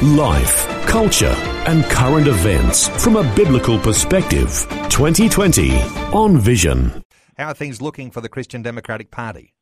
Life, 0.00 0.66
culture, 0.86 1.34
and 1.66 1.84
current 1.84 2.26
events 2.26 2.88
from 3.02 3.16
a 3.16 3.34
biblical 3.36 3.78
perspective. 3.78 4.48
2020 4.88 5.80
on 6.12 6.38
Vision. 6.38 7.04
How 7.36 7.48
are 7.48 7.54
things 7.54 7.80
looking 7.80 8.10
for 8.10 8.20
the 8.20 8.28
Christian 8.28 8.62
Democratic 8.62 9.10
Party? 9.10 9.54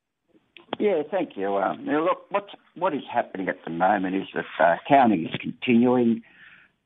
Yeah, 0.78 1.02
thank 1.10 1.36
you. 1.36 1.56
Um, 1.56 1.84
now 1.84 2.04
look, 2.04 2.24
what's, 2.30 2.52
what 2.74 2.94
is 2.94 3.02
happening 3.12 3.48
at 3.48 3.62
the 3.64 3.70
moment 3.70 4.16
is 4.16 4.28
that 4.34 4.44
uh, 4.58 4.76
counting 4.88 5.26
is 5.26 5.34
continuing. 5.40 6.22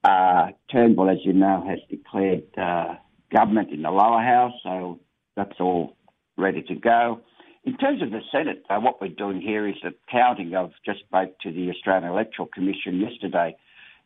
Uh, 0.02 0.48
Turnbull, 0.73 1.09
as 1.09 1.18
you 1.24 1.32
know, 1.32 1.65
has 1.68 1.79
declared 1.88 2.42
uh, 2.59 2.95
government 3.32 3.70
in 3.70 3.82
the 3.82 3.90
lower 3.90 4.20
house, 4.20 4.52
so 4.62 4.98
that's 5.37 5.60
all 5.60 5.96
ready 6.37 6.62
to 6.62 6.74
go. 6.74 7.20
In 7.64 7.78
terms 7.78 8.02
of 8.02 8.10
the 8.10 8.20
Senate, 8.30 8.62
uh, 8.68 8.78
what 8.78 9.00
we're 9.00 9.09
doing 9.09 9.41
here 9.41 9.66
is 9.66 9.77
the 9.82 9.95
counting. 10.10 10.54
I've 10.54 10.73
just 10.84 11.00
spoke 11.00 11.38
to 11.41 11.50
the 11.50 11.70
Australian 11.70 12.10
Electoral 12.10 12.46
Commission 12.46 13.00
yesterday, 13.00 13.56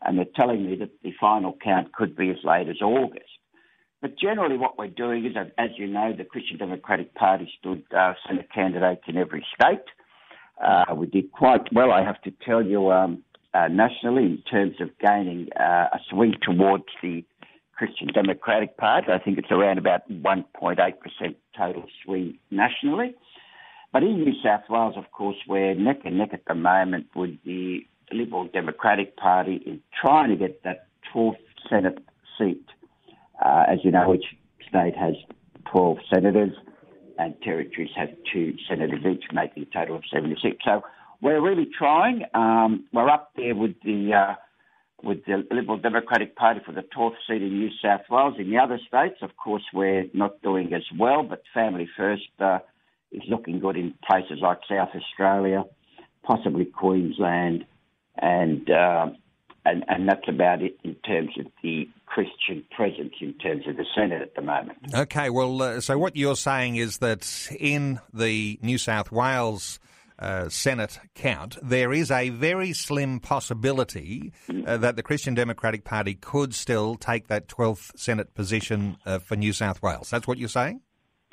and 0.03 0.17
they're 0.17 0.27
telling 0.37 0.65
me 0.65 0.77
that 0.77 0.91
the 1.03 1.13
final 1.21 1.57
count 1.63 1.93
could 1.93 2.17
be 2.17 2.31
as 2.31 2.37
late 2.45 2.69
as 2.69 2.81
August. 2.81 3.25
But 4.01 4.17
generally, 4.17 4.57
what 4.57 4.79
we're 4.79 4.87
doing 4.87 5.27
is, 5.27 5.33
as 5.59 5.71
you 5.77 5.89
know, 5.89 6.13
the 6.17 6.23
Christian 6.23 6.57
Democratic 6.57 7.15
Party 7.15 7.51
stood 7.59 7.83
uh, 7.97 8.13
Senate 8.29 8.49
candidates 8.55 9.03
in 9.09 9.17
every 9.17 9.45
state. 9.53 9.83
Uh, 10.65 10.95
we 10.95 11.07
did 11.07 11.33
quite 11.33 11.73
well, 11.73 11.91
I 11.91 12.05
have 12.05 12.23
to 12.23 12.33
tell 12.45 12.65
you, 12.65 12.93
um, 12.93 13.25
uh, 13.55 13.67
nationally 13.67 14.25
in 14.25 14.43
terms 14.49 14.77
of 14.81 14.91
gaining 15.01 15.49
uh, 15.59 15.89
a 15.93 15.99
swing 16.09 16.35
towards 16.43 16.85
the 17.03 17.25
Christian 17.77 18.07
Democratic 18.09 18.77
Party. 18.77 19.09
I 19.11 19.19
think 19.19 19.39
it's 19.39 19.51
around 19.51 19.79
about 19.79 20.09
1.8% 20.09 21.35
total 21.57 21.85
swing 22.05 22.39
nationally. 22.53 23.17
But 23.93 24.03
in 24.03 24.21
New 24.21 24.33
South 24.45 24.63
Wales, 24.69 24.95
of 24.97 25.11
course, 25.13 25.37
we're 25.49 25.75
neck 25.75 26.01
and 26.05 26.19
neck 26.19 26.31
at 26.33 26.45
the 26.47 26.55
moment 26.55 27.07
with 27.15 27.31
the 27.45 27.81
Liberal 28.13 28.49
Democratic 28.53 29.17
Party 29.17 29.63
in 29.65 29.81
trying 30.01 30.31
to 30.31 30.37
get 30.37 30.63
that 30.65 30.87
12th 31.15 31.37
Senate 31.69 31.99
seat. 32.39 32.65
Uh, 33.45 33.65
as 33.69 33.79
you 33.85 33.91
know, 33.91 34.15
each 34.15 34.25
state 34.69 34.95
has 34.97 35.15
12 35.71 35.99
senators 36.13 36.53
and 37.19 37.35
territories 37.43 37.91
have 37.97 38.11
two 38.33 38.55
senators 38.69 39.01
each, 39.11 39.25
making 39.33 39.65
a 39.65 39.79
total 39.79 39.97
of 39.97 40.03
76. 40.13 40.57
So 40.65 40.83
we're 41.21 41.41
really 41.41 41.67
trying. 41.77 42.23
Um, 42.35 42.87
we're 42.93 43.09
up 43.09 43.33
there 43.37 43.55
with 43.55 43.75
the 43.85 44.13
uh, 44.15 44.35
with 45.03 45.25
the 45.27 45.45
Liberal 45.51 45.79
Democratic 45.79 46.37
Party 46.37 46.61
for 46.65 46.73
the 46.73 46.83
12th 46.97 47.15
seat 47.29 47.43
in 47.43 47.59
New 47.59 47.71
South 47.83 48.03
Wales. 48.11 48.35
In 48.39 48.51
the 48.51 48.59
other 48.59 48.79
states, 48.87 49.17
of 49.23 49.37
course, 49.37 49.63
we're 49.73 50.07
not 50.13 50.43
doing 50.43 50.73
as 50.73 50.83
well, 50.99 51.23
but 51.23 51.43
Family 51.55 51.89
First 51.97 52.29
uh, 52.41 52.59
is 53.13 53.23
looking 53.29 53.59
good 53.61 53.77
in 53.77 53.95
places 54.07 54.39
like 54.41 54.59
South 54.69 54.91
Australia, 54.95 55.65
possibly 56.23 56.65
Queensland, 56.65 57.65
and 58.17 58.69
uh, 58.71 59.07
and, 59.65 59.85
and 59.89 60.09
that's 60.09 60.29
about 60.29 60.63
it 60.63 60.79
in 60.83 60.95
terms 60.97 61.31
of 61.39 61.47
the 61.63 61.89
Christian 62.07 62.65
presence 62.75 63.15
in 63.21 63.35
terms 63.35 63.67
of 63.69 63.77
the 63.77 63.85
Senate 63.95 64.23
at 64.23 64.35
the 64.35 64.43
moment. 64.43 64.79
Okay, 64.95 65.31
well, 65.31 65.61
uh, 65.61 65.81
so 65.81 65.99
what 65.99 66.17
you're 66.17 66.37
saying 66.37 66.77
is 66.77 66.99
that 66.99 67.49
in 67.59 68.01
the 68.13 68.59
New 68.63 68.79
South 68.79 69.13
Wales 69.13 69.79
uh, 70.19 70.49
Senate 70.49 70.99
count, 71.15 71.59
there 71.63 71.93
is 71.93 72.11
a 72.11 72.31
very 72.31 72.73
slim 72.73 73.21
possibility 73.21 74.33
uh, 74.67 74.77
that 74.79 74.97
the 74.97 75.03
Christian 75.03 75.35
Democratic 75.35 75.85
Party 75.85 76.15
could 76.15 76.55
still 76.55 76.97
take 76.97 77.29
that 77.29 77.47
12th 77.47 77.97
Senate 77.97 78.35
position 78.35 78.97
uh, 79.05 79.19
for 79.19 79.37
New 79.37 79.53
South 79.53 79.83
Wales. 79.83 80.11
That's 80.11 80.27
what 80.27 80.39
you're 80.39 80.49
saying? 80.49 80.81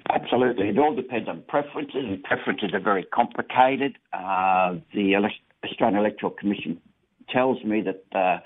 Absolutely. 0.10 0.70
It 0.70 0.78
all 0.78 0.96
depends 0.96 1.28
on 1.28 1.44
preferences, 1.48 1.96
and 1.96 2.24
preferences 2.24 2.72
are 2.74 2.80
very 2.80 3.04
complicated. 3.04 3.98
Uh, 4.14 4.76
the 4.94 5.16
Australian 5.64 6.00
Electoral 6.00 6.32
Commission 6.32 6.80
tells 7.30 7.64
me 7.64 7.82
that 7.82 8.04
uh, 8.18 8.40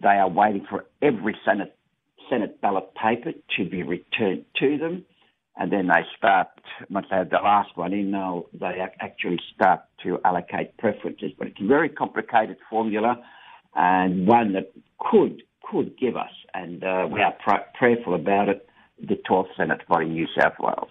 they 0.00 0.08
are 0.08 0.28
waiting 0.28 0.64
for 0.68 0.84
every 1.00 1.36
Senate 1.44 1.76
Senate 2.30 2.60
ballot 2.60 2.94
paper 2.94 3.32
to 3.56 3.68
be 3.68 3.82
returned 3.82 4.44
to 4.58 4.78
them, 4.78 5.04
and 5.56 5.72
then 5.72 5.88
they 5.88 6.02
start 6.16 6.48
once 6.88 7.06
they 7.10 7.16
have 7.16 7.30
the 7.30 7.36
last 7.36 7.76
one 7.76 7.92
in, 7.92 8.12
they 8.58 8.86
actually 9.00 9.40
start 9.54 9.80
to 10.04 10.20
allocate 10.24 10.76
preferences. 10.78 11.32
But 11.36 11.48
it's 11.48 11.60
a 11.60 11.66
very 11.66 11.88
complicated 11.88 12.58
formula, 12.70 13.22
and 13.74 14.26
one 14.26 14.52
that 14.52 14.72
could 14.98 15.42
could 15.68 15.98
give 15.98 16.16
us, 16.16 16.30
and 16.54 16.84
uh, 16.84 17.08
we 17.10 17.20
are 17.20 17.34
pr- 17.44 17.66
prayerful 17.76 18.14
about 18.14 18.48
it 18.48 18.68
the 19.00 19.16
12th 19.28 19.56
Senate 19.56 19.80
in 19.88 20.12
New 20.12 20.26
South 20.38 20.54
Wales. 20.60 20.90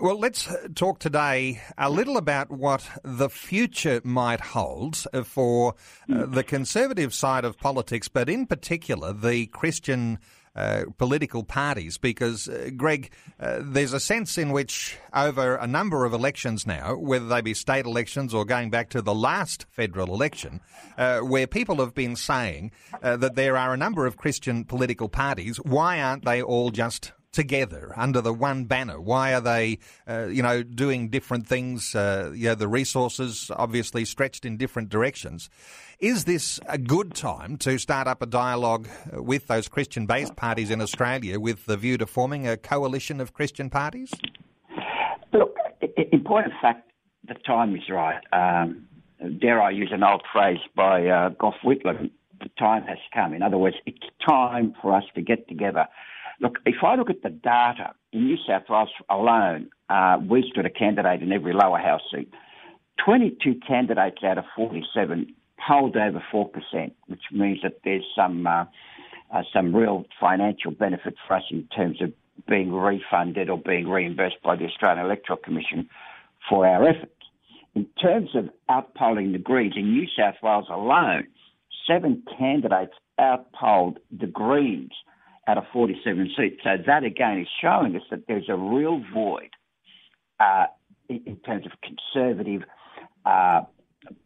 Well, 0.00 0.18
let's 0.18 0.48
talk 0.74 0.98
today 0.98 1.60
a 1.78 1.90
little 1.90 2.16
about 2.16 2.50
what 2.50 2.88
the 3.02 3.30
future 3.30 4.00
might 4.04 4.40
hold 4.40 5.06
for 5.24 5.74
uh, 6.12 6.26
the 6.26 6.44
conservative 6.44 7.14
side 7.14 7.44
of 7.44 7.58
politics, 7.58 8.08
but 8.08 8.28
in 8.28 8.46
particular 8.46 9.12
the 9.12 9.46
Christian 9.46 10.18
uh, 10.60 10.84
political 10.98 11.42
parties 11.42 11.96
because, 11.96 12.46
uh, 12.48 12.68
Greg, 12.76 13.10
uh, 13.40 13.60
there's 13.62 13.94
a 13.94 14.00
sense 14.00 14.36
in 14.36 14.52
which 14.52 14.98
over 15.14 15.54
a 15.56 15.66
number 15.66 16.04
of 16.04 16.12
elections 16.12 16.66
now, 16.66 16.94
whether 16.96 17.26
they 17.26 17.40
be 17.40 17.54
state 17.54 17.86
elections 17.86 18.34
or 18.34 18.44
going 18.44 18.68
back 18.68 18.90
to 18.90 19.00
the 19.00 19.14
last 19.14 19.64
federal 19.70 20.12
election, 20.12 20.60
uh, 20.98 21.20
where 21.20 21.46
people 21.46 21.76
have 21.76 21.94
been 21.94 22.14
saying 22.14 22.72
uh, 23.02 23.16
that 23.16 23.36
there 23.36 23.56
are 23.56 23.72
a 23.72 23.76
number 23.78 24.04
of 24.04 24.18
Christian 24.18 24.64
political 24.64 25.08
parties. 25.08 25.56
Why 25.56 26.02
aren't 26.02 26.26
they 26.26 26.42
all 26.42 26.70
just 26.70 27.12
together 27.32 27.92
under 27.96 28.20
the 28.20 28.32
one 28.32 28.64
banner? 28.64 29.00
Why 29.00 29.34
are 29.34 29.40
they, 29.40 29.78
uh, 30.08 30.26
you 30.26 30.42
know, 30.42 30.62
doing 30.62 31.08
different 31.08 31.46
things? 31.46 31.94
Uh, 31.94 32.32
you 32.34 32.48
know, 32.48 32.54
the 32.54 32.68
resources 32.68 33.50
obviously 33.54 34.04
stretched 34.04 34.44
in 34.44 34.56
different 34.56 34.88
directions. 34.88 35.50
Is 35.98 36.24
this 36.24 36.58
a 36.66 36.78
good 36.78 37.14
time 37.14 37.56
to 37.58 37.78
start 37.78 38.06
up 38.06 38.22
a 38.22 38.26
dialogue 38.26 38.88
with 39.12 39.46
those 39.48 39.68
Christian-based 39.68 40.34
parties 40.34 40.70
in 40.70 40.80
Australia 40.80 41.38
with 41.38 41.66
the 41.66 41.76
view 41.76 41.98
to 41.98 42.06
forming 42.06 42.48
a 42.48 42.56
coalition 42.56 43.20
of 43.20 43.32
Christian 43.34 43.70
parties? 43.70 44.10
Look, 45.32 45.56
in 46.12 46.24
point 46.24 46.46
of 46.46 46.52
fact, 46.60 46.90
the 47.28 47.34
time 47.34 47.76
is 47.76 47.82
right. 47.90 48.20
Um, 48.32 48.86
dare 49.40 49.60
I 49.60 49.70
use 49.70 49.90
an 49.92 50.02
old 50.02 50.22
phrase 50.32 50.58
by 50.74 51.06
uh, 51.06 51.28
Gough 51.30 51.54
Whitlam, 51.64 52.10
the 52.40 52.48
time 52.58 52.84
has 52.84 52.98
come. 53.12 53.34
In 53.34 53.42
other 53.42 53.58
words, 53.58 53.76
it's 53.86 53.98
time 54.26 54.74
for 54.80 54.94
us 54.94 55.04
to 55.14 55.22
get 55.22 55.46
together 55.48 55.86
Look, 56.40 56.58
if 56.64 56.76
I 56.82 56.94
look 56.94 57.10
at 57.10 57.22
the 57.22 57.28
data 57.28 57.92
in 58.12 58.26
New 58.26 58.38
South 58.46 58.62
Wales 58.68 58.88
alone, 59.10 59.68
uh, 59.90 60.18
we 60.26 60.48
stood 60.50 60.64
a 60.64 60.70
candidate 60.70 61.22
in 61.22 61.32
every 61.32 61.52
lower 61.52 61.78
house 61.78 62.00
seat. 62.12 62.32
22 63.04 63.60
candidates 63.66 64.18
out 64.24 64.38
of 64.38 64.44
47 64.56 65.34
polled 65.66 65.96
over 65.96 66.22
4%, 66.32 66.50
which 67.06 67.20
means 67.30 67.58
that 67.62 67.80
there's 67.84 68.04
some 68.16 68.46
uh, 68.46 68.64
uh, 69.32 69.42
some 69.52 69.74
real 69.74 70.04
financial 70.18 70.72
benefit 70.72 71.14
for 71.26 71.36
us 71.36 71.44
in 71.50 71.68
terms 71.68 72.02
of 72.02 72.12
being 72.48 72.72
refunded 72.72 73.48
or 73.48 73.58
being 73.58 73.88
reimbursed 73.88 74.42
by 74.42 74.56
the 74.56 74.64
Australian 74.64 75.04
Electoral 75.04 75.38
Commission 75.38 75.88
for 76.48 76.66
our 76.66 76.88
efforts. 76.88 77.12
In 77.76 77.86
terms 78.02 78.30
of 78.34 78.48
outpolling 78.68 79.32
the 79.32 79.38
Greens, 79.38 79.74
in 79.76 79.92
New 79.92 80.06
South 80.18 80.34
Wales 80.42 80.66
alone, 80.68 81.28
seven 81.86 82.24
candidates 82.36 82.94
outpolled 83.20 83.98
the 84.10 84.26
Greens 84.26 84.92
out 85.50 85.58
of 85.58 85.64
47 85.72 86.30
seats. 86.36 86.60
So 86.62 86.70
that 86.86 87.02
again 87.02 87.40
is 87.40 87.48
showing 87.60 87.96
us 87.96 88.02
that 88.10 88.20
there's 88.28 88.48
a 88.48 88.56
real 88.56 89.02
void 89.12 89.50
uh, 90.38 90.66
in, 91.08 91.36
terms 91.44 91.66
of 91.66 91.72
conservative 91.82 92.62
uh, 93.26 93.62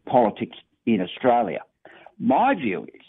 politics 0.07 0.57
in 0.85 1.01
Australia. 1.01 1.61
My 2.19 2.53
view 2.53 2.83
is 2.83 3.01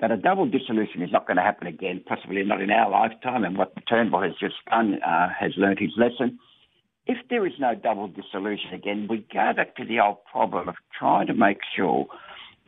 that 0.00 0.12
a 0.12 0.16
double 0.16 0.46
dissolution 0.46 1.02
is 1.02 1.10
not 1.12 1.26
going 1.26 1.36
to 1.36 1.42
happen 1.42 1.66
again, 1.66 2.02
possibly 2.06 2.42
not 2.44 2.62
in 2.62 2.70
our 2.70 2.90
lifetime, 2.90 3.44
and 3.44 3.58
what 3.58 3.72
Turnbull 3.88 4.22
has 4.22 4.32
just 4.40 4.54
done 4.70 5.00
uh, 5.02 5.28
has 5.38 5.52
learned 5.56 5.78
his 5.80 5.92
lesson. 5.96 6.38
If 7.06 7.18
there 7.28 7.44
is 7.46 7.54
no 7.58 7.74
double 7.74 8.08
dissolution 8.08 8.72
again, 8.72 9.08
we 9.10 9.26
go 9.32 9.52
back 9.56 9.74
to 9.76 9.84
the 9.84 9.98
old 9.98 10.18
problem 10.30 10.68
of 10.68 10.76
trying 10.96 11.26
to 11.26 11.34
make 11.34 11.58
sure 11.76 12.06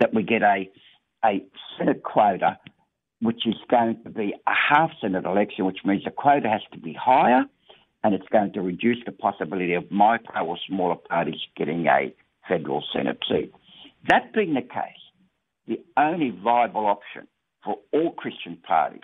that 0.01 0.13
we 0.13 0.25
get 0.25 0.43
a, 0.43 0.69
a 1.25 1.45
Senate 1.79 2.03
quota 2.03 2.59
which 3.21 3.47
is 3.47 3.55
going 3.71 4.03
to 4.05 4.11
be 4.11 4.35
a 4.47 4.53
half 4.75 4.91
Senate 5.01 5.25
election, 5.25 5.65
which 5.65 5.79
means 5.85 6.05
the 6.05 6.11
quota 6.11 6.49
has 6.49 6.63
to 6.73 6.79
be 6.79 6.93
higher 6.93 7.45
and 8.03 8.15
it's 8.15 8.29
going 8.31 8.53
to 8.53 8.61
reduce 8.61 8.99
the 9.07 9.13
possibility 9.13 9.73
of 9.75 9.91
my 9.91 10.19
micro 10.19 10.45
or 10.45 10.59
smaller 10.69 10.97
parties 10.97 11.41
getting 11.57 11.87
a 11.87 12.15
federal 12.47 12.85
Senate 12.95 13.19
seat. 13.27 13.53
That 14.09 14.35
being 14.35 14.53
the 14.53 14.61
case, 14.61 15.01
the 15.67 15.81
only 15.97 16.31
viable 16.31 16.87
option 16.87 17.27
for 17.65 17.77
all 17.93 18.13
Christian 18.13 18.59
parties 18.59 19.01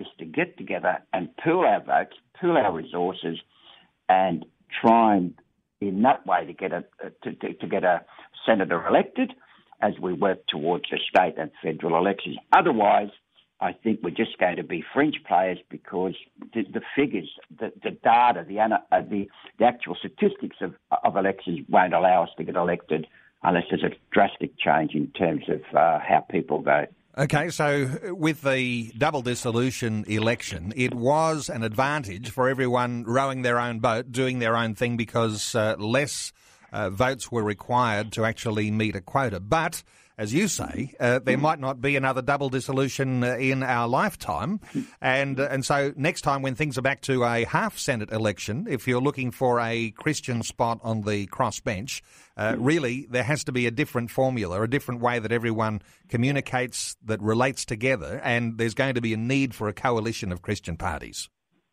is 0.00 0.08
to 0.18 0.24
get 0.24 0.58
together 0.58 0.98
and 1.12 1.28
pool 1.36 1.60
our 1.60 1.80
votes, 1.80 2.16
pool 2.40 2.56
our 2.56 2.72
resources, 2.72 3.38
and 4.08 4.44
try 4.82 5.16
and 5.16 5.34
in 5.80 6.02
that 6.02 6.26
way 6.26 6.44
to 6.44 6.52
get 6.52 6.72
a 6.72 6.84
to, 7.22 7.32
to, 7.32 7.54
to 7.54 7.66
get 7.66 7.84
a 7.84 8.04
senator 8.44 8.86
elected 8.86 9.32
as 9.80 9.92
we 10.00 10.12
work 10.12 10.38
towards 10.48 10.84
the 10.90 10.98
state 11.08 11.34
and 11.38 11.50
federal 11.62 11.96
elections. 11.96 12.36
Otherwise, 12.52 13.08
I 13.60 13.72
think 13.72 14.00
we're 14.02 14.10
just 14.10 14.38
going 14.38 14.56
to 14.56 14.64
be 14.64 14.82
fringe 14.94 15.20
players 15.26 15.58
because 15.68 16.14
the, 16.54 16.62
the 16.62 16.80
figures, 16.96 17.28
the, 17.58 17.72
the 17.82 17.90
data, 17.90 18.44
the, 18.48 18.58
uh, 18.58 19.02
the, 19.02 19.28
the 19.58 19.64
actual 19.64 19.96
statistics 19.96 20.56
of, 20.62 20.74
of 21.04 21.16
elections 21.16 21.60
won't 21.68 21.92
allow 21.92 22.22
us 22.22 22.30
to 22.38 22.44
get 22.44 22.56
elected 22.56 23.06
unless 23.42 23.64
there's 23.70 23.82
a 23.82 23.90
drastic 24.12 24.58
change 24.58 24.94
in 24.94 25.08
terms 25.08 25.44
of 25.48 25.60
uh, 25.76 25.98
how 25.98 26.20
people 26.30 26.62
vote. 26.62 26.88
Okay, 27.18 27.50
so 27.50 28.14
with 28.14 28.42
the 28.42 28.92
double 28.96 29.20
dissolution 29.20 30.04
election, 30.06 30.72
it 30.76 30.94
was 30.94 31.48
an 31.48 31.62
advantage 31.62 32.30
for 32.30 32.48
everyone 32.48 33.04
rowing 33.04 33.42
their 33.42 33.58
own 33.58 33.80
boat, 33.80 34.12
doing 34.12 34.38
their 34.38 34.56
own 34.56 34.74
thing 34.74 34.96
because 34.96 35.54
uh, 35.54 35.74
less 35.78 36.32
uh, 36.72 36.88
votes 36.88 37.30
were 37.30 37.42
required 37.42 38.12
to 38.12 38.24
actually 38.24 38.70
meet 38.70 38.94
a 38.94 39.00
quota. 39.00 39.40
But 39.40 39.82
as 40.20 40.34
you 40.34 40.48
say, 40.48 40.92
uh, 41.00 41.18
there 41.18 41.38
might 41.38 41.58
not 41.58 41.80
be 41.80 41.96
another 41.96 42.20
double 42.20 42.50
dissolution 42.50 43.24
uh, 43.24 43.36
in 43.36 43.62
our 43.62 43.88
lifetime. 43.88 44.60
And, 45.02 45.40
uh, 45.40 45.48
and 45.50 45.64
so 45.64 45.94
next 45.96 46.22
time 46.22 46.42
when 46.42 46.54
things 46.54 46.76
are 46.76 46.82
back 46.82 47.00
to 47.02 47.24
a 47.24 47.44
half 47.44 47.78
Senate 47.78 48.12
election, 48.12 48.66
if 48.68 48.86
you're 48.86 49.00
looking 49.00 49.30
for 49.30 49.58
a 49.58 49.92
Christian 49.92 50.42
spot 50.42 50.78
on 50.82 51.02
the 51.02 51.26
crossbench, 51.28 52.02
uh, 52.36 52.56
really 52.58 53.06
there 53.10 53.22
has 53.22 53.44
to 53.44 53.52
be 53.52 53.66
a 53.66 53.70
different 53.70 54.10
formula, 54.10 54.60
a 54.60 54.68
different 54.68 55.00
way 55.00 55.18
that 55.18 55.32
everyone 55.32 55.80
communicates, 56.08 56.96
that 57.04 57.20
relates 57.22 57.64
together, 57.64 58.20
and 58.22 58.58
there's 58.58 58.74
going 58.74 58.94
to 58.94 59.00
be 59.00 59.14
a 59.14 59.16
need 59.16 59.54
for 59.54 59.68
a 59.68 59.72
coalition 59.72 60.32
of 60.32 60.42
Christian 60.42 60.76
parties. 60.76 61.30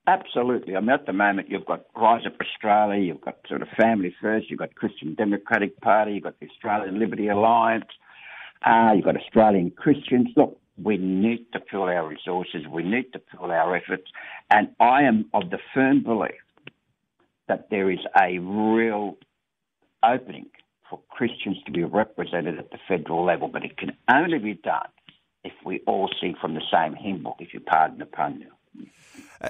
Absolutely. 0.07 0.77
I 0.77 0.79
mean, 0.79 0.91
at 0.91 1.05
the 1.05 1.13
moment, 1.13 1.49
you've 1.49 1.65
got 1.65 1.85
Rise 1.95 2.25
Up 2.25 2.37
Australia, 2.39 3.01
you've 3.01 3.21
got 3.21 3.39
sort 3.49 3.61
of 3.61 3.67
Family 3.77 4.15
First, 4.21 4.49
you've 4.49 4.59
got 4.59 4.73
Christian 4.75 5.15
Democratic 5.15 5.81
Party, 5.81 6.13
you've 6.13 6.23
got 6.23 6.39
the 6.39 6.47
Australian 6.47 6.97
Liberty 6.97 7.27
Alliance, 7.27 7.89
uh, 8.65 8.91
you've 8.95 9.05
got 9.05 9.15
Australian 9.17 9.71
Christians. 9.71 10.29
Look, 10.35 10.59
we 10.81 10.97
need 10.97 11.51
to 11.53 11.59
pool 11.59 11.83
our 11.83 12.07
resources, 12.07 12.67
we 12.71 12.83
need 12.83 13.11
to 13.13 13.19
pool 13.19 13.51
our 13.51 13.75
efforts, 13.75 14.11
and 14.51 14.69
I 14.79 15.03
am 15.03 15.25
of 15.33 15.49
the 15.49 15.59
firm 15.73 16.03
belief 16.03 16.31
that 17.47 17.69
there 17.71 17.89
is 17.89 17.99
a 18.21 18.37
real 18.39 19.17
opening 20.03 20.47
for 20.89 20.99
Christians 21.09 21.57
to 21.65 21.71
be 21.71 21.83
represented 21.83 22.59
at 22.59 22.71
the 22.71 22.77
federal 22.87 23.25
level, 23.25 23.47
but 23.47 23.63
it 23.63 23.77
can 23.77 23.93
only 24.09 24.37
be 24.37 24.53
done 24.53 24.87
if 25.43 25.53
we 25.65 25.81
all 25.87 26.09
sing 26.21 26.35
from 26.39 26.53
the 26.53 26.61
same 26.71 26.93
hymn 26.93 27.23
book, 27.23 27.37
if 27.39 27.53
you 27.53 27.59
pardon 27.59 27.99
the 27.99 28.05
pun 28.05 28.45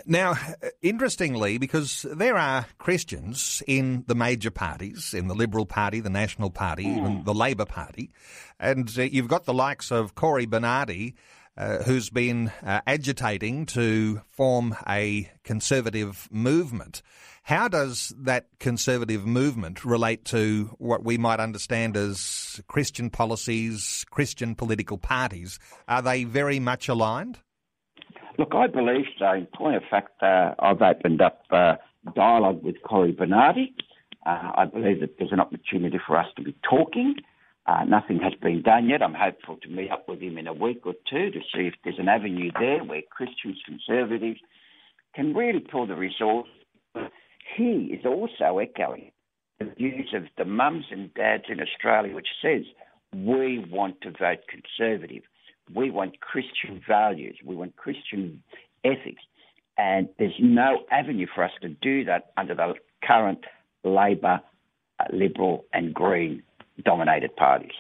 now. 0.05 0.31
Uh, 0.31 0.69
interestingly, 0.81 1.57
because 1.57 2.05
there 2.09 2.37
are 2.37 2.65
Christians 2.77 3.61
in 3.67 4.03
the 4.07 4.15
major 4.15 4.51
parties, 4.51 5.13
in 5.13 5.27
the 5.27 5.35
Liberal 5.35 5.65
Party, 5.65 5.99
the 5.99 6.09
National 6.09 6.49
Party, 6.49 6.85
mm. 6.85 6.97
even 6.97 7.23
the 7.23 7.33
Labor 7.33 7.65
Party, 7.65 8.11
and 8.59 8.91
uh, 8.97 9.03
you've 9.03 9.27
got 9.27 9.45
the 9.45 9.53
likes 9.53 9.91
of 9.91 10.15
Cory 10.15 10.45
Bernardi, 10.45 11.15
uh, 11.57 11.83
who's 11.83 12.09
been 12.09 12.51
uh, 12.63 12.81
agitating 12.85 13.65
to 13.65 14.21
form 14.29 14.75
a 14.87 15.29
conservative 15.43 16.27
movement. 16.31 17.01
How 17.43 17.67
does 17.67 18.13
that 18.19 18.47
conservative 18.59 19.25
movement 19.25 19.85
relate 19.85 20.25
to 20.25 20.75
what 20.79 21.03
we 21.03 21.17
might 21.17 21.39
understand 21.39 21.95
as 21.95 22.61
Christian 22.67 23.09
policies, 23.09 24.05
Christian 24.11 24.53
political 24.53 24.97
parties? 24.97 25.57
Are 25.87 26.01
they 26.01 26.25
very 26.25 26.59
much 26.59 26.89
aligned? 26.89 27.39
Look, 28.37 28.53
I 28.53 28.67
believe 28.67 29.05
so. 29.17 29.31
In 29.33 29.47
point 29.47 29.75
of 29.75 29.83
fact, 29.89 30.21
uh, 30.21 30.53
I've 30.59 30.81
opened 30.81 31.21
up 31.21 31.41
uh, 31.49 31.75
dialogue 32.15 32.63
with 32.63 32.75
Cory 32.83 33.11
Bernardi. 33.11 33.73
Uh, 34.25 34.51
I 34.55 34.65
believe 34.65 34.99
that 34.99 35.17
there's 35.17 35.31
an 35.31 35.39
opportunity 35.39 35.99
for 36.05 36.17
us 36.17 36.27
to 36.35 36.43
be 36.43 36.55
talking. 36.69 37.15
Uh, 37.65 37.83
nothing 37.83 38.19
has 38.19 38.33
been 38.35 38.61
done 38.61 38.89
yet. 38.89 39.01
I'm 39.01 39.15
hopeful 39.15 39.57
to 39.63 39.69
meet 39.69 39.89
up 39.89 40.07
with 40.07 40.21
him 40.21 40.37
in 40.37 40.47
a 40.47 40.53
week 40.53 40.81
or 40.85 40.93
two 41.09 41.31
to 41.31 41.39
see 41.53 41.67
if 41.67 41.73
there's 41.83 41.99
an 41.99 42.07
avenue 42.07 42.51
there 42.59 42.83
where 42.83 43.01
Christians, 43.09 43.57
conservatives 43.65 44.39
can 45.15 45.33
really 45.33 45.59
pull 45.59 45.87
the 45.87 45.95
resource. 45.95 46.47
He 47.55 47.97
is 47.97 48.05
also 48.05 48.59
echoing 48.59 49.11
the 49.59 49.65
views 49.65 50.13
of 50.13 50.23
the 50.37 50.45
mums 50.45 50.85
and 50.91 51.13
dads 51.15 51.45
in 51.49 51.59
Australia, 51.59 52.13
which 52.13 52.27
says 52.41 52.63
we 53.13 53.65
want 53.69 53.99
to 54.01 54.11
vote 54.11 54.39
conservative. 54.47 55.23
We 55.73 55.91
want 55.91 56.19
Christian 56.19 56.81
values. 56.87 57.37
We 57.43 57.55
want 57.55 57.75
Christian 57.75 58.43
ethics. 58.83 59.21
And 59.77 60.09
there's 60.17 60.39
no 60.39 60.83
avenue 60.91 61.27
for 61.33 61.43
us 61.43 61.51
to 61.61 61.69
do 61.69 62.05
that 62.05 62.31
under 62.35 62.55
the 62.55 62.73
current 63.03 63.43
Labor, 63.83 64.41
uh, 64.99 65.03
Liberal, 65.13 65.65
and 65.73 65.93
Green 65.93 66.41
dominated 66.83 67.35
parties. 67.35 67.73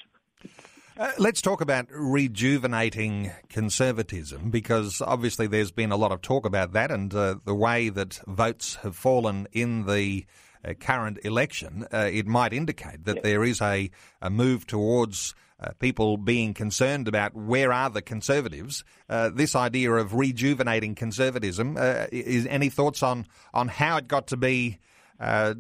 Uh, 0.99 1.11
let's 1.19 1.41
talk 1.41 1.61
about 1.61 1.85
rejuvenating 1.91 3.31
conservatism 3.49 4.49
because 4.49 4.99
obviously 4.99 5.45
there's 5.45 5.71
been 5.71 5.91
a 5.91 5.95
lot 5.95 6.11
of 6.11 6.21
talk 6.23 6.43
about 6.43 6.73
that 6.73 6.89
and 6.89 7.13
uh, 7.13 7.35
the 7.45 7.53
way 7.53 7.89
that 7.89 8.19
votes 8.25 8.75
have 8.81 8.95
fallen 8.95 9.47
in 9.51 9.85
the 9.85 10.25
uh, 10.65 10.73
current 10.73 11.19
election. 11.23 11.85
Uh, 11.93 12.09
it 12.11 12.25
might 12.25 12.51
indicate 12.51 13.05
that 13.05 13.17
yep. 13.17 13.23
there 13.23 13.43
is 13.43 13.61
a, 13.61 13.91
a 14.23 14.29
move 14.31 14.65
towards 14.65 15.35
uh, 15.59 15.71
people 15.79 16.17
being 16.17 16.53
concerned 16.53 17.07
about 17.07 17.35
where 17.35 17.73
are 17.73 17.89
the 17.89 18.01
conservatives. 18.01 18.83
Uh, 19.09 19.29
this 19.29 19.55
idea 19.55 19.91
of 19.91 20.13
rejuvenating 20.13 20.95
conservatism. 20.95 21.77
Uh, 21.77 22.05
is 22.11 22.45
any 22.47 22.69
thoughts 22.69 23.01
on 23.01 23.25
on 23.53 23.67
how 23.67 23.97
it 23.97 24.07
got 24.07 24.27
to 24.27 24.37
be, 24.37 24.77
uh, 25.19 25.55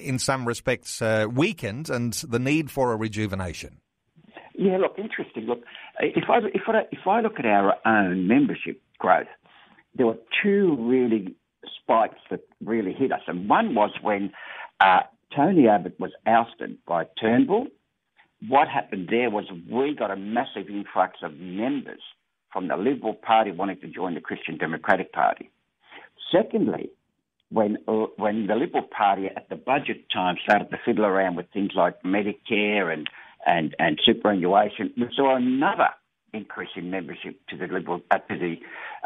in 0.00 0.18
some 0.18 0.46
respects, 0.46 1.02
uh, 1.02 1.26
weakened, 1.30 1.90
and 1.90 2.14
the 2.14 2.38
need 2.38 2.70
for 2.70 2.92
a 2.92 2.96
rejuvenation? 2.96 3.78
Yeah, 4.54 4.78
look, 4.78 4.98
interesting. 4.98 5.44
Look, 5.44 5.62
if 6.00 6.24
I 6.30 6.38
if 6.54 6.62
I 6.66 6.80
if 6.90 7.06
I 7.06 7.20
look 7.20 7.38
at 7.38 7.46
our 7.46 7.74
own 7.84 8.26
membership 8.26 8.80
growth, 8.98 9.26
there 9.94 10.06
were 10.06 10.18
two 10.42 10.76
really 10.78 11.34
spikes 11.82 12.20
that 12.30 12.40
really 12.64 12.92
hit 12.92 13.12
us, 13.12 13.20
and 13.26 13.48
one 13.48 13.74
was 13.74 13.90
when 14.00 14.32
Tony 15.34 15.68
Abbott 15.68 15.98
was 15.98 16.12
ousted 16.26 16.78
by 16.86 17.04
Turnbull 17.20 17.66
what 18.48 18.68
happened 18.68 19.08
there 19.10 19.30
was 19.30 19.44
we 19.70 19.94
got 19.94 20.10
a 20.10 20.16
massive 20.16 20.68
influx 20.68 21.18
of 21.22 21.34
members 21.38 22.00
from 22.52 22.68
the 22.68 22.76
Liberal 22.76 23.14
Party 23.14 23.50
wanting 23.50 23.80
to 23.80 23.88
join 23.88 24.14
the 24.14 24.20
Christian 24.20 24.58
Democratic 24.58 25.12
Party. 25.12 25.50
Secondly, 26.30 26.90
when 27.50 27.78
uh, 27.86 28.06
when 28.16 28.46
the 28.46 28.54
Liberal 28.54 28.84
Party 28.84 29.26
at 29.26 29.48
the 29.48 29.56
budget 29.56 30.04
time 30.12 30.36
started 30.42 30.70
to 30.70 30.78
fiddle 30.84 31.04
around 31.04 31.36
with 31.36 31.46
things 31.52 31.72
like 31.74 32.02
Medicare 32.02 32.92
and 32.92 33.08
and 33.46 33.74
and 33.78 34.00
superannuation, 34.04 34.92
we 34.96 35.08
saw 35.14 35.36
another 35.36 35.88
increase 36.32 36.70
in 36.76 36.90
membership 36.90 37.38
to 37.48 37.56
the 37.56 37.66
Liberal 37.66 38.00
uh, 38.10 38.18
to 38.18 38.38
the 38.38 38.56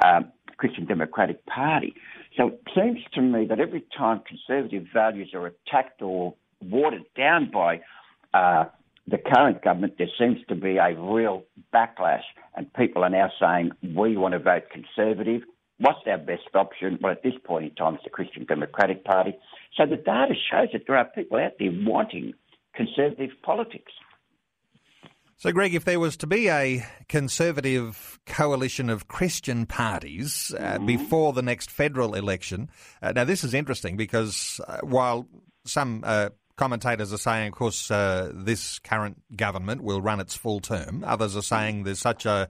um, 0.06 0.32
Christian 0.56 0.86
Democratic 0.86 1.44
Party. 1.46 1.94
So 2.36 2.48
it 2.48 2.62
seems 2.74 2.98
to 3.14 3.20
me 3.20 3.46
that 3.46 3.60
every 3.60 3.84
time 3.96 4.22
conservative 4.26 4.86
values 4.92 5.30
are 5.34 5.46
attacked 5.46 6.00
or 6.00 6.34
watered 6.62 7.04
down 7.16 7.50
by 7.50 7.80
uh, 8.32 8.66
the 9.08 9.18
current 9.18 9.62
government, 9.62 9.94
there 9.98 10.08
seems 10.18 10.38
to 10.48 10.54
be 10.54 10.78
a 10.78 10.98
real 10.98 11.44
backlash, 11.72 12.24
and 12.54 12.72
people 12.74 13.04
are 13.04 13.10
now 13.10 13.30
saying, 13.40 13.70
we 13.94 14.16
want 14.16 14.32
to 14.32 14.38
vote 14.38 14.64
Conservative. 14.72 15.42
What's 15.78 16.00
our 16.06 16.18
best 16.18 16.54
option? 16.54 16.98
Well, 17.02 17.12
at 17.12 17.22
this 17.22 17.34
point 17.44 17.64
in 17.66 17.74
time, 17.74 17.94
it's 17.96 18.04
the 18.04 18.10
Christian 18.10 18.46
Democratic 18.46 19.04
Party. 19.04 19.34
So 19.76 19.84
the 19.84 19.96
data 19.96 20.34
shows 20.50 20.68
that 20.72 20.82
there 20.86 20.96
are 20.96 21.04
people 21.04 21.38
out 21.38 21.52
there 21.58 21.70
wanting 21.70 22.32
conservative 22.74 23.30
politics. 23.42 23.92
So, 25.38 25.52
Greg, 25.52 25.74
if 25.74 25.84
there 25.84 26.00
was 26.00 26.16
to 26.18 26.26
be 26.26 26.48
a 26.48 26.86
conservative 27.10 28.18
coalition 28.24 28.88
of 28.88 29.06
Christian 29.06 29.66
parties 29.66 30.54
uh, 30.58 30.62
mm-hmm. 30.62 30.86
before 30.86 31.34
the 31.34 31.42
next 31.42 31.70
federal 31.70 32.14
election, 32.14 32.70
uh, 33.02 33.12
now 33.12 33.24
this 33.24 33.44
is 33.44 33.52
interesting 33.52 33.98
because 33.98 34.62
uh, 34.66 34.78
while 34.78 35.28
some 35.66 36.02
uh, 36.06 36.30
Commentators 36.56 37.12
are 37.12 37.18
saying, 37.18 37.48
of 37.48 37.54
course, 37.54 37.90
uh, 37.90 38.32
this 38.34 38.78
current 38.78 39.22
government 39.36 39.82
will 39.82 40.00
run 40.00 40.20
its 40.20 40.34
full 40.34 40.60
term. 40.60 41.04
Others 41.06 41.36
are 41.36 41.42
saying 41.42 41.84
there's 41.84 42.00
such 42.00 42.24
a 42.26 42.48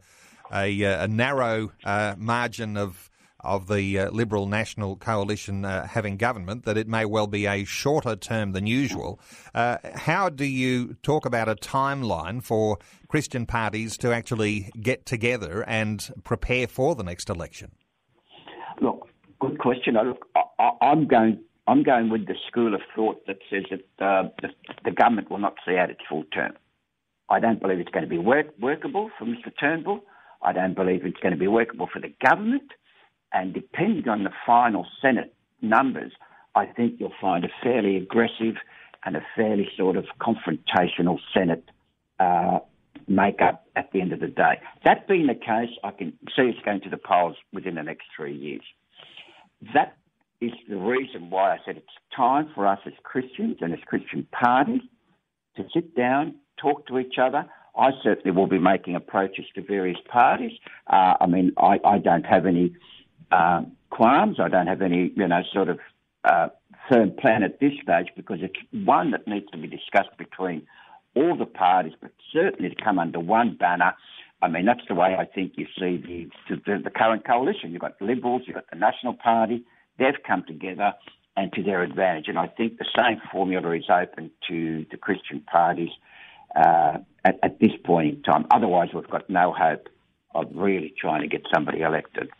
a, 0.53 0.83
a 0.83 1.09
narrow 1.09 1.73
uh, 1.85 2.15
margin 2.17 2.77
of 2.77 3.11
of 3.41 3.69
the 3.69 3.99
uh, 3.99 4.11
Liberal 4.11 4.47
National 4.47 4.97
Coalition 4.97 5.65
uh, 5.65 5.87
having 5.87 6.17
government 6.17 6.65
that 6.65 6.77
it 6.77 6.89
may 6.89 7.05
well 7.05 7.29
be 7.29 7.47
a 7.47 7.65
shorter 7.65 8.17
term 8.17 8.53
than 8.53 8.67
usual. 8.67 9.21
Uh, 9.55 9.77
how 9.95 10.29
do 10.29 10.45
you 10.45 10.95
talk 11.03 11.27
about 11.27 11.49
a 11.49 11.55
timeline 11.55 12.43
for 12.43 12.79
Christian 13.07 13.47
parties 13.47 13.97
to 13.99 14.13
actually 14.13 14.73
get 14.81 15.07
together 15.07 15.63
and 15.69 16.11
prepare 16.25 16.67
for 16.67 16.97
the 16.97 17.05
next 17.05 17.31
election? 17.31 17.71
Look, 18.81 19.09
good 19.41 19.59
question. 19.61 19.95
Look, 19.95 20.27
I, 20.59 20.71
I'm 20.83 21.07
going 21.07 21.39
I'm 21.67 21.83
going 21.83 22.11
with 22.11 22.27
the 22.27 22.37
school 22.47 22.75
of 22.75 22.81
thought 22.95 23.27
that 23.27 23.39
says 23.51 23.65
that 23.71 24.05
uh, 24.05 24.29
the, 24.41 24.49
the, 24.85 24.91
government 24.93 25.31
will 25.31 25.39
not 25.39 25.55
see 25.67 25.77
out 25.77 25.91
its 25.91 26.01
full 26.09 26.25
term. 26.33 26.53
I 27.29 27.41
don't 27.41 27.61
believe 27.61 27.81
it's 27.81 27.91
going 27.91 28.05
to 28.05 28.09
be 28.09 28.19
work, 28.19 28.47
workable 28.61 29.11
for 29.19 29.25
Mr 29.25 29.51
Turnbull. 29.59 30.05
I 30.43 30.53
don't 30.53 30.75
believe 30.77 31.05
it's 31.05 31.19
going 31.19 31.33
to 31.33 31.39
be 31.39 31.49
workable 31.49 31.89
for 31.93 32.01
the 32.01 32.15
government. 32.25 32.71
And 33.33 33.53
depending 33.53 34.09
on 34.09 34.23
the 34.23 34.31
final 34.47 34.87
Senate 35.03 35.35
numbers, 35.61 36.13
I 36.55 36.67
think 36.67 37.01
you'll 37.01 37.13
find 37.21 37.45
a 37.45 37.49
fairly 37.63 37.97
aggressive 37.97 38.55
and 39.05 39.17
a 39.17 39.27
fairly 39.35 39.69
sort 39.77 39.97
of 39.97 40.05
confrontational 40.21 41.19
Senate 41.35 41.65
uh, 42.21 42.61
makeup 43.09 43.67
at 43.75 43.91
the 43.93 44.01
end 44.01 44.13
of 44.13 44.21
the 44.21 44.29
day. 44.29 44.61
That 44.85 45.09
being 45.09 45.27
the 45.27 45.35
case, 45.35 45.77
I 45.83 45.91
can 45.91 46.13
see 46.37 46.49
us 46.49 46.55
going 46.65 46.81
to 46.83 46.91
the 46.91 46.97
polls 46.97 47.37
within 47.53 47.75
the 47.75 47.83
next 47.83 48.05
three 48.17 48.37
years. 48.37 48.63
That 49.75 49.97
is 50.41 50.53
the 50.69 50.77
reason 50.77 51.31
why 51.31 51.55
I 51.55 51.59
said 51.65 51.77
it's 51.77 51.87
time 52.15 52.51
for 52.55 52.67
us 52.67 52.79
as 52.87 52.93
Christians 53.03 53.57
and 53.61 53.73
as 53.73 53.81
Christian 53.87 54.27
parties 54.33 54.83
to 55.57 55.65
sit 55.73 55.97
down, 55.97 56.35
talk 56.61 56.87
to 56.89 56.99
each 56.99 57.15
other. 57.21 57.47
I 57.77 57.91
certainly 58.03 58.37
will 58.37 58.47
be 58.47 58.59
making 58.59 58.97
approaches 58.97 59.45
to 59.55 59.63
various 59.63 59.99
parties. 60.11 60.53
Uh, 60.87 61.15
I 61.21 61.27
mean, 61.27 61.53
I, 61.59 61.79
I, 61.85 61.99
don't 61.99 62.25
have 62.25 62.47
any 62.47 62.75
uh, 63.31 63.63
qualms. 63.91 64.39
I 64.41 64.49
don't 64.49 64.67
have 64.67 64.83
any, 64.83 65.13
you 65.15 65.29
know, 65.29 65.43
sort 65.53 65.69
of 65.69 65.79
uh, 66.25 66.49
firm 66.91 67.13
plan 67.13 67.43
at 67.43 67.61
this 67.61 67.73
stage 67.83 68.09
because 68.17 68.39
it's 68.41 68.59
one 68.73 69.11
that 69.11 69.27
needs 69.27 69.47
to 69.53 69.59
be 69.59 69.69
discussed 69.69 70.17
between 70.19 70.67
all 71.15 71.37
the 71.37 71.47
parties, 71.47 71.95
but 72.01 72.13
certainly 72.33 72.69
to 72.69 72.83
come 72.83 72.99
under 72.99 73.21
one 73.21 73.57
banner. 73.57 73.95
I 74.43 74.49
mean, 74.49 74.67
that's 74.67 74.87
the 74.89 74.95
way 74.95 75.17
I 75.19 75.25
think 75.25 75.55
you 75.57 75.67
see 75.79 76.31
the, 76.49 76.57
the, 76.67 76.83
the 76.85 76.91
current 76.91 77.27
coalition. 77.27 77.73
You've 77.73 77.81
got 77.81 77.99
the 77.99 78.05
Liberals, 78.05 78.43
you've 78.47 78.57
got 78.57 78.71
the 78.71 78.79
National 78.79 79.15
Party. 79.15 79.65
They've 79.99 80.23
come 80.27 80.45
together 80.47 80.95
and 81.37 81.53
to 81.53 81.63
their 81.63 81.83
advantage. 81.83 82.29
And 82.29 82.39
I 82.39 82.47
think 82.47 82.79
the 82.79 82.87
same 82.97 83.21
formula 83.31 83.73
is 83.73 83.85
open 83.91 84.31
to 84.49 84.87
the 84.91 84.97
Christian 84.97 85.41
parties 85.41 85.91
uh, 86.55 86.99
at, 87.25 87.39
at 87.43 87.61
this 87.61 87.73
point 87.85 88.17
in 88.17 88.23
time. 88.23 88.47
Otherwise, 88.51 88.91
we've 88.95 89.09
got 89.09 89.29
no 89.29 89.53
hope 89.53 89.89
of 90.35 90.47
really 90.55 90.95
trying 90.99 91.23
to 91.23 91.29
get 91.29 91.43
somebody 91.53 91.81
elected. 91.81 92.31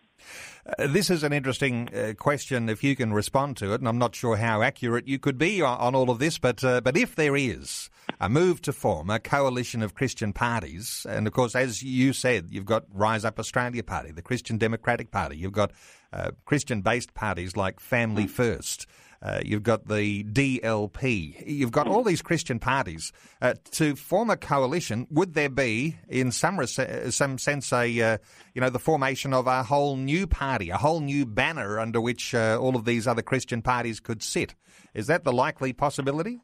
Uh, 0.67 0.87
this 0.89 1.11
is 1.11 1.23
an 1.23 1.33
interesting 1.33 1.89
uh, 1.95 2.13
question 2.19 2.69
if 2.69 2.83
you 2.83 2.97
can 2.97 3.13
respond 3.13 3.57
to 3.59 3.73
it, 3.73 3.81
and 3.81 3.89
I'm 3.89 3.99
not 3.99 4.15
sure 4.15 4.37
how 4.37 4.63
accurate 4.63 5.07
you 5.07 5.19
could 5.19 5.39
be 5.39 5.63
on, 5.63 5.79
on 5.79 5.95
all 5.95 6.11
of 6.11 6.19
this, 6.19 6.39
but, 6.39 6.65
uh, 6.65 6.81
but 6.81 6.97
if 6.97 7.15
there 7.15 7.37
is 7.37 7.91
a 8.21 8.29
move 8.29 8.63
to 8.63 8.73
form 8.73 9.11
a 9.11 9.19
coalition 9.19 9.83
of 9.83 9.95
Christian 9.95 10.33
parties, 10.33 11.07
and 11.09 11.27
of 11.27 11.33
course, 11.33 11.55
as 11.55 11.83
you 11.83 12.13
said, 12.13 12.49
you've 12.51 12.65
got 12.65 12.85
Rise 12.93 13.25
Up 13.25 13.39
Australia 13.39 13.83
Party, 13.83 14.11
the 14.11 14.23
Christian 14.23 14.59
Democratic 14.59 15.11
Party, 15.11 15.37
you've 15.37 15.53
got 15.53 15.73
uh, 16.13 16.31
Christian 16.45 16.81
based 16.81 17.15
parties 17.15 17.57
like 17.57 17.81
Family 17.81 18.27
First. 18.27 18.87
Uh, 19.23 19.41
you've 19.45 19.63
got 19.63 19.89
the 19.89 20.25
DLP. 20.25 21.43
You've 21.47 21.73
got 21.73 21.89
all 21.89 22.05
these 22.05 22.23
Christian 22.23 22.59
parties 22.59 23.13
uh, 23.41 23.55
to 23.73 23.97
form 23.97 24.31
a 24.31 24.37
coalition. 24.37 25.07
Would 25.11 25.35
there 25.35 25.49
be, 25.49 25.97
in 26.09 26.31
some 26.31 26.59
res- 26.59 26.79
some 27.15 27.39
sense, 27.39 27.73
a 27.73 28.01
uh, 28.01 28.19
you 28.55 28.61
know 28.61 28.71
the 28.71 28.79
formation 28.79 29.33
of 29.33 29.47
a 29.47 29.63
whole 29.63 29.97
new 29.97 30.27
party, 30.27 30.71
a 30.71 30.77
whole 30.77 31.01
new 31.01 31.25
banner 31.27 31.81
under 31.81 32.01
which 32.01 32.35
uh, 32.35 32.59
all 32.61 32.77
of 32.77 32.85
these 32.85 33.07
other 33.07 33.23
Christian 33.23 33.63
parties 33.63 34.01
could 34.01 34.23
sit? 34.23 34.55
Is 34.95 35.07
that 35.09 35.25
the 35.25 35.33
likely 35.33 35.73
possibility? 35.73 36.41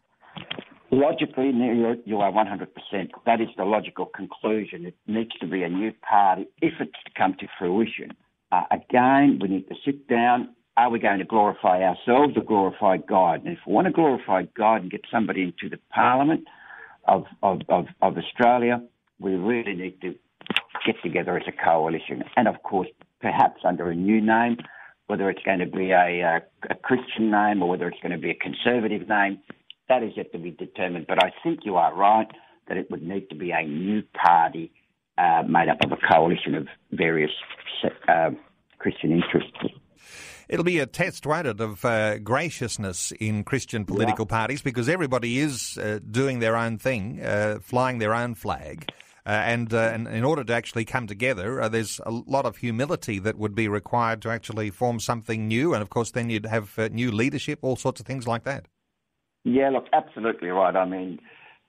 Logically, 0.94 1.46
you 2.04 2.20
are 2.20 2.30
100%. 2.30 2.66
That 3.24 3.40
is 3.40 3.48
the 3.56 3.64
logical 3.64 4.04
conclusion. 4.04 4.84
It 4.84 4.94
needs 5.06 5.30
to 5.40 5.46
be 5.46 5.62
a 5.62 5.68
new 5.70 5.90
party 6.06 6.46
if 6.60 6.74
it's 6.80 6.92
to 7.06 7.10
come 7.16 7.34
to 7.40 7.46
fruition. 7.58 8.10
Uh, 8.52 8.64
again, 8.70 9.38
we 9.40 9.48
need 9.48 9.66
to 9.70 9.74
sit 9.86 10.06
down, 10.06 10.50
are 10.76 10.90
we 10.90 10.98
going 10.98 11.18
to 11.18 11.24
glorify 11.24 11.82
ourselves 11.82 12.36
or 12.36 12.42
glorify 12.42 12.98
God? 12.98 13.42
And 13.42 13.56
if 13.56 13.60
we 13.66 13.72
want 13.72 13.86
to 13.86 13.92
glorify 13.92 14.42
God 14.54 14.82
and 14.82 14.90
get 14.90 15.00
somebody 15.10 15.42
into 15.44 15.74
the 15.74 15.80
Parliament 15.94 16.46
of, 17.08 17.24
of, 17.42 17.62
of, 17.70 17.86
of 18.02 18.18
Australia, 18.18 18.82
we 19.18 19.32
really 19.32 19.72
need 19.72 19.98
to 20.02 20.14
get 20.84 20.96
together 21.02 21.38
as 21.38 21.44
a 21.48 21.52
coalition. 21.52 22.22
And 22.36 22.46
of 22.46 22.62
course, 22.64 22.88
perhaps 23.22 23.62
under 23.64 23.90
a 23.90 23.94
new 23.94 24.20
name, 24.20 24.58
whether 25.06 25.30
it's 25.30 25.42
going 25.42 25.60
to 25.60 25.66
be 25.66 25.90
a, 25.90 26.20
a, 26.20 26.42
a 26.68 26.74
Christian 26.74 27.30
name 27.30 27.62
or 27.62 27.70
whether 27.70 27.88
it's 27.88 28.00
going 28.02 28.12
to 28.12 28.18
be 28.18 28.30
a 28.30 28.34
conservative 28.34 29.08
name, 29.08 29.38
that 29.88 30.02
is 30.02 30.12
yet 30.16 30.32
to 30.32 30.38
be 30.38 30.50
determined. 30.50 31.06
But 31.08 31.22
I 31.22 31.32
think 31.42 31.60
you 31.64 31.76
are 31.76 31.94
right 31.94 32.28
that 32.68 32.76
it 32.76 32.90
would 32.90 33.02
need 33.02 33.28
to 33.30 33.34
be 33.34 33.50
a 33.50 33.62
new 33.62 34.02
party 34.14 34.72
uh, 35.18 35.42
made 35.46 35.68
up 35.68 35.78
of 35.84 35.92
a 35.92 36.12
coalition 36.12 36.54
of 36.54 36.68
various 36.92 37.30
uh, 38.08 38.30
Christian 38.78 39.12
interests. 39.12 39.58
It'll 40.48 40.64
be 40.64 40.80
a 40.80 40.86
test, 40.86 41.26
won't 41.26 41.46
it, 41.46 41.60
of 41.60 41.84
uh, 41.84 42.18
graciousness 42.18 43.12
in 43.12 43.44
Christian 43.44 43.84
political 43.84 44.26
yeah. 44.28 44.36
parties 44.36 44.62
because 44.62 44.88
everybody 44.88 45.38
is 45.38 45.78
uh, 45.78 46.00
doing 46.10 46.40
their 46.40 46.56
own 46.56 46.78
thing, 46.78 47.22
uh, 47.22 47.58
flying 47.62 47.98
their 47.98 48.14
own 48.14 48.34
flag. 48.34 48.90
Uh, 49.24 49.30
and, 49.30 49.72
uh, 49.72 49.78
and 49.78 50.08
in 50.08 50.24
order 50.24 50.42
to 50.42 50.52
actually 50.52 50.84
come 50.84 51.06
together, 51.06 51.60
uh, 51.60 51.68
there's 51.68 52.00
a 52.04 52.10
lot 52.10 52.44
of 52.44 52.56
humility 52.56 53.20
that 53.20 53.38
would 53.38 53.54
be 53.54 53.68
required 53.68 54.20
to 54.20 54.28
actually 54.28 54.68
form 54.68 54.98
something 54.98 55.46
new. 55.46 55.72
And 55.74 55.80
of 55.80 55.90
course, 55.90 56.10
then 56.10 56.28
you'd 56.28 56.46
have 56.46 56.76
new 56.90 57.12
leadership, 57.12 57.60
all 57.62 57.76
sorts 57.76 58.00
of 58.00 58.06
things 58.06 58.26
like 58.26 58.42
that. 58.44 58.66
Yeah, 59.44 59.70
look, 59.70 59.86
absolutely 59.92 60.48
right. 60.48 60.74
I 60.76 60.84
mean, 60.84 61.18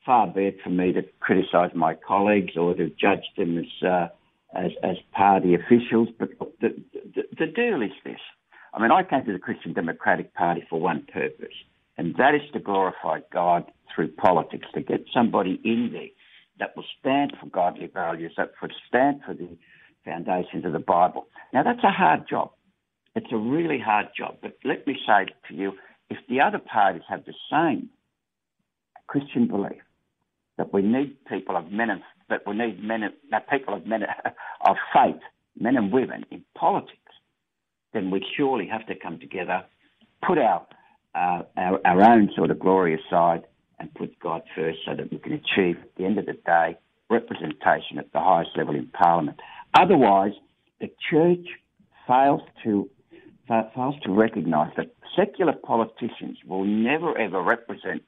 far 0.05 0.27
be 0.27 0.45
it 0.45 0.57
from 0.63 0.77
me 0.77 0.93
to 0.93 1.01
criticise 1.19 1.71
my 1.73 1.95
colleagues 1.95 2.57
or 2.57 2.73
to 2.75 2.89
judge 2.89 3.25
them 3.37 3.57
as 3.57 3.87
uh, 3.87 4.07
as, 4.55 4.71
as 4.83 4.97
party 5.13 5.55
officials, 5.55 6.09
but 6.19 6.29
the, 6.61 6.75
the, 6.93 7.23
the 7.39 7.47
deal 7.47 7.81
is 7.81 7.91
this 8.05 8.19
I 8.73 8.81
mean, 8.81 8.91
I 8.91 9.03
came 9.03 9.23
to 9.25 9.31
the 9.31 9.39
Christian 9.39 9.73
Democratic 9.73 10.33
Party 10.33 10.65
for 10.69 10.79
one 10.79 11.05
purpose, 11.13 11.53
and 11.97 12.15
that 12.17 12.33
is 12.33 12.41
to 12.53 12.59
glorify 12.59 13.19
God 13.31 13.71
through 13.93 14.09
politics, 14.13 14.67
to 14.73 14.81
get 14.81 15.05
somebody 15.13 15.61
in 15.63 15.91
there 15.93 16.09
that 16.59 16.75
will 16.75 16.85
stand 16.99 17.33
for 17.39 17.47
godly 17.47 17.87
values, 17.87 18.33
that 18.37 18.51
will 18.61 18.69
stand 18.87 19.21
for 19.25 19.35
the 19.35 19.49
foundations 20.03 20.65
of 20.65 20.71
the 20.71 20.79
Bible. 20.79 21.27
Now, 21.53 21.63
that's 21.63 21.83
a 21.83 21.91
hard 21.91 22.27
job. 22.27 22.51
It's 23.15 23.31
a 23.31 23.37
really 23.37 23.77
hard 23.79 24.07
job. 24.17 24.37
But 24.41 24.57
let 24.63 24.87
me 24.87 24.97
say 25.05 25.27
to 25.47 25.53
you, 25.53 25.73
if 26.13 26.19
the 26.29 26.41
other 26.41 26.59
parties 26.59 27.01
have 27.09 27.25
the 27.25 27.33
same 27.51 27.89
Christian 29.07 29.47
belief 29.47 29.81
that 30.57 30.71
we 30.71 30.83
need 30.83 31.17
people 31.25 31.57
of 31.57 31.71
men 31.71 31.89
and 31.89 32.01
that 32.29 32.41
we 32.45 32.55
need 32.55 32.83
men 32.83 33.01
and, 33.03 33.13
people 33.49 33.73
of 33.73 33.87
men 33.87 34.03
of 34.67 34.75
faith, 34.93 35.21
men 35.59 35.75
and 35.75 35.91
women 35.91 36.23
in 36.29 36.43
politics, 36.55 36.97
then 37.93 38.11
we 38.11 38.23
surely 38.37 38.67
have 38.67 38.85
to 38.87 38.95
come 38.95 39.19
together, 39.19 39.63
put 40.25 40.37
our, 40.37 40.65
uh, 41.15 41.41
our, 41.57 41.79
our 41.85 42.01
own 42.11 42.29
sort 42.35 42.51
of 42.51 42.59
glory 42.59 42.99
aside, 42.99 43.43
and 43.79 43.93
put 43.95 44.17
God 44.19 44.43
first 44.55 44.79
so 44.85 44.95
that 44.95 45.11
we 45.11 45.17
can 45.17 45.33
achieve, 45.33 45.77
at 45.81 45.95
the 45.97 46.05
end 46.05 46.19
of 46.19 46.27
the 46.27 46.37
day, 46.45 46.77
representation 47.09 47.97
at 47.97 48.11
the 48.13 48.19
highest 48.19 48.51
level 48.55 48.75
in 48.75 48.87
Parliament. 48.87 49.39
Otherwise, 49.73 50.33
the 50.79 50.89
church 51.09 51.45
fails 52.07 52.41
to 52.63 52.89
fails 53.75 53.95
to 54.03 54.11
recognise 54.11 54.71
that 54.77 54.93
secular 55.15 55.53
politicians 55.53 56.37
will 56.47 56.65
never 56.65 57.17
ever 57.17 57.41
represent 57.41 58.03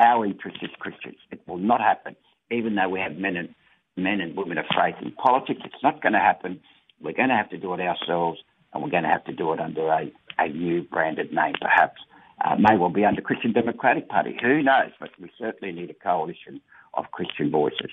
our 0.00 0.24
interests 0.24 0.60
as 0.62 0.70
Christians. 0.78 1.16
It 1.30 1.40
will 1.46 1.58
not 1.58 1.80
happen, 1.80 2.16
even 2.50 2.74
though 2.74 2.88
we 2.88 3.00
have 3.00 3.16
men 3.16 3.36
and 3.36 3.54
men 3.96 4.20
and 4.20 4.36
women 4.36 4.58
of 4.58 4.64
faith 4.74 4.94
in 5.02 5.12
politics. 5.12 5.60
It's 5.64 5.82
not 5.82 6.02
going 6.02 6.12
to 6.12 6.20
happen. 6.20 6.60
We're 7.00 7.12
going 7.12 7.30
to 7.30 7.36
have 7.36 7.50
to 7.50 7.58
do 7.58 7.74
it 7.74 7.80
ourselves 7.80 8.38
and 8.72 8.82
we're 8.82 8.90
going 8.90 9.04
to 9.04 9.08
have 9.08 9.24
to 9.24 9.32
do 9.32 9.52
it 9.52 9.60
under 9.60 9.88
a, 9.88 10.12
a 10.38 10.48
new 10.48 10.82
branded 10.82 11.32
name, 11.32 11.54
perhaps. 11.60 12.00
Uh, 12.44 12.54
may 12.56 12.76
well 12.76 12.90
be 12.90 13.04
under 13.04 13.20
Christian 13.20 13.52
Democratic 13.52 14.08
Party. 14.08 14.36
Who 14.40 14.62
knows? 14.62 14.92
But 15.00 15.10
we 15.20 15.30
certainly 15.38 15.74
need 15.74 15.90
a 15.90 15.94
coalition 15.94 16.60
of 16.94 17.06
Christian 17.10 17.50
voices. 17.50 17.90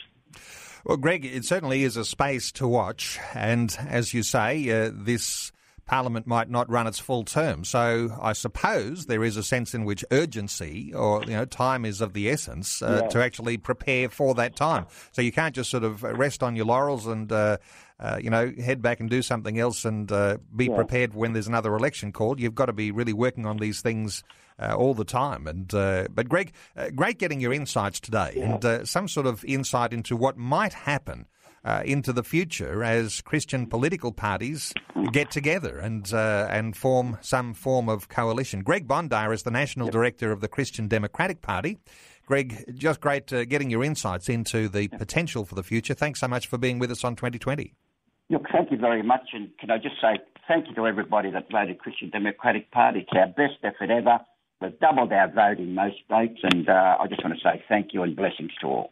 Well, 0.85 0.97
Greg, 0.97 1.25
it 1.25 1.45
certainly 1.45 1.83
is 1.83 1.97
a 1.97 2.05
space 2.05 2.51
to 2.53 2.67
watch, 2.67 3.17
and 3.33 3.75
as 3.87 4.13
you 4.13 4.21
say, 4.21 4.69
uh, 4.69 4.91
this 4.93 5.51
Parliament 5.85 6.25
might 6.25 6.49
not 6.49 6.69
run 6.69 6.87
its 6.87 6.97
full 6.97 7.23
term. 7.23 7.63
So 7.63 8.17
I 8.19 8.33
suppose 8.33 9.05
there 9.05 9.23
is 9.23 9.37
a 9.37 9.43
sense 9.43 9.75
in 9.75 9.85
which 9.85 10.03
urgency 10.11 10.91
or 10.93 11.23
you 11.23 11.33
know 11.33 11.45
time 11.45 11.85
is 11.85 12.01
of 12.01 12.13
the 12.13 12.29
essence 12.29 12.81
uh, 12.81 13.01
yeah. 13.03 13.09
to 13.09 13.23
actually 13.23 13.57
prepare 13.57 14.09
for 14.09 14.33
that 14.35 14.55
time. 14.55 14.87
So 15.11 15.21
you 15.21 15.31
can't 15.31 15.53
just 15.53 15.69
sort 15.69 15.83
of 15.83 16.01
rest 16.01 16.41
on 16.41 16.55
your 16.55 16.65
laurels 16.65 17.05
and 17.05 17.31
uh, 17.31 17.57
uh, 17.99 18.19
you 18.21 18.31
know 18.31 18.51
head 18.57 18.81
back 18.81 18.99
and 18.99 19.09
do 19.09 19.21
something 19.21 19.59
else 19.59 19.85
and 19.85 20.11
uh, 20.11 20.37
be 20.55 20.65
yeah. 20.65 20.75
prepared 20.75 21.13
when 21.13 21.33
there's 21.33 21.47
another 21.47 21.75
election 21.75 22.11
called. 22.11 22.39
You've 22.39 22.55
got 22.55 22.65
to 22.65 22.73
be 22.73 22.91
really 22.91 23.13
working 23.13 23.45
on 23.45 23.57
these 23.57 23.81
things. 23.81 24.23
Uh, 24.57 24.73
all 24.73 24.93
the 24.93 25.03
time, 25.03 25.47
and 25.47 25.73
uh, 25.73 26.07
but 26.09 26.29
Greg, 26.29 26.53
great 26.95 27.19
getting 27.19 27.41
your 27.41 27.51
insights 27.51 27.99
today, 27.99 28.35
yeah. 28.37 28.57
and 28.63 28.87
some 28.87 29.09
sort 29.09 29.27
of 29.27 29.43
insight 29.43 29.91
into 29.91 30.15
what 30.15 30.37
might 30.37 30.71
happen 30.71 31.25
uh, 31.65 31.81
into 31.83 32.13
the 32.13 32.23
future 32.23 32.83
as 32.83 33.21
Christian 33.21 33.65
political 33.65 34.11
parties 34.11 34.73
get 35.11 35.31
together 35.31 35.77
and 35.77 36.13
uh, 36.13 36.47
and 36.49 36.77
form 36.77 37.17
some 37.21 37.53
form 37.53 37.89
of 37.89 38.07
coalition. 38.07 38.61
Greg 38.61 38.87
Bondar 38.87 39.33
is 39.33 39.43
the 39.43 39.51
national 39.51 39.89
director 39.89 40.31
of 40.31 40.41
the 40.41 40.47
Christian 40.47 40.87
Democratic 40.87 41.41
Party. 41.41 41.79
Greg, 42.25 42.73
just 42.75 43.01
great 43.01 43.31
uh, 43.33 43.45
getting 43.45 43.69
your 43.69 43.83
insights 43.83 44.29
into 44.29 44.69
the 44.69 44.87
potential 44.89 45.45
for 45.45 45.55
the 45.55 45.63
future. 45.63 45.93
Thanks 45.93 46.19
so 46.19 46.27
much 46.27 46.47
for 46.47 46.57
being 46.57 46.79
with 46.79 46.91
us 46.91 47.03
on 47.03 47.15
2020. 47.15 47.73
Look, 48.29 48.45
thank 48.51 48.71
you 48.71 48.77
very 48.77 49.03
much. 49.03 49.29
And 49.33 49.49
can 49.59 49.69
I 49.69 49.77
just 49.77 50.01
say 50.01 50.17
thank 50.47 50.67
you 50.67 50.75
to 50.75 50.87
everybody 50.87 51.31
that 51.31 51.51
voted 51.51 51.79
Christian 51.79 52.09
Democratic 52.09 52.71
Party. 52.71 53.01
It's 53.01 53.11
our 53.15 53.27
best 53.27 53.59
effort 53.63 53.91
ever. 53.91 54.19
We've 54.61 54.79
doubled 54.79 55.11
our 55.11 55.27
vote 55.27 55.59
in 55.59 55.75
most 55.75 55.97
states. 56.05 56.39
And 56.43 56.67
uh, 56.67 56.97
I 56.99 57.07
just 57.07 57.23
want 57.23 57.37
to 57.37 57.43
say 57.43 57.63
thank 57.67 57.93
you 57.93 58.03
and 58.03 58.15
blessings 58.15 58.51
to 58.61 58.67
all. 58.67 58.91